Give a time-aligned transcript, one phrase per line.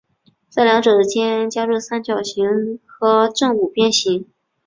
[0.49, 4.25] 在两者间加入三角形和正五边形。